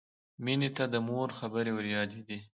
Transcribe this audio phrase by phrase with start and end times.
[0.43, 2.39] مینې ته د مور خبرې وریادېدې